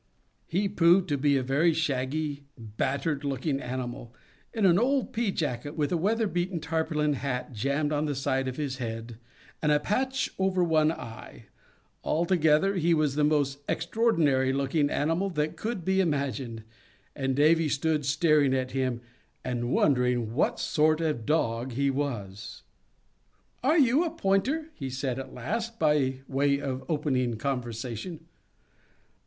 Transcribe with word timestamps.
He 0.47 0.67
proved 0.67 1.07
to 1.09 1.15
be 1.19 1.37
a 1.37 1.43
very 1.43 1.73
shaggy, 1.73 2.47
battered 2.57 3.23
looking 3.23 3.61
animal, 3.61 4.15
in 4.51 4.65
an 4.65 4.79
old 4.79 5.13
pea 5.13 5.31
jacket, 5.31 5.75
with 5.77 5.91
a 5.91 5.95
weather 5.95 6.25
beaten 6.25 6.59
tarpaulin 6.59 7.13
hat 7.13 7.53
jammed 7.53 7.91
on 7.91 8.05
the 8.05 8.15
side 8.15 8.47
of 8.47 8.57
his 8.57 8.77
head, 8.77 9.19
and 9.61 9.71
a 9.71 9.79
patch 9.79 10.31
over 10.39 10.63
one 10.63 10.91
eye; 10.91 11.45
altogether 12.03 12.73
he 12.77 12.95
was 12.95 13.13
the 13.13 13.23
most 13.23 13.59
extraordinary 13.69 14.51
looking 14.51 14.89
animal 14.89 15.29
that 15.29 15.55
could 15.55 15.85
be 15.85 16.01
imagined, 16.01 16.63
and 17.15 17.35
Davy 17.35 17.69
stood 17.69 18.03
staring 18.03 18.55
at 18.55 18.71
him, 18.71 19.01
and 19.45 19.69
wondering 19.71 20.33
what 20.33 20.59
sort 20.59 20.99
of 20.99 21.05
a 21.15 21.19
dog 21.19 21.73
he 21.73 21.91
was. 21.91 22.63
"Are 23.63 23.77
you 23.77 24.03
a 24.03 24.09
pointer?" 24.09 24.69
he 24.73 24.89
said 24.89 25.19
at 25.19 25.31
last, 25.35 25.77
by 25.77 26.21
way 26.27 26.59
of 26.59 26.83
opening 26.89 27.37
conversation. 27.37 28.21